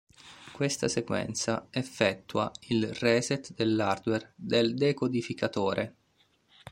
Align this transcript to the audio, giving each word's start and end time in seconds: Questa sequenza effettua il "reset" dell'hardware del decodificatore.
Questa 0.51 0.87
sequenza 0.87 1.67
effettua 1.69 2.51
il 2.69 2.91
"reset" 2.91 3.53
dell'hardware 3.53 4.33
del 4.35 4.73
decodificatore. 4.73 5.95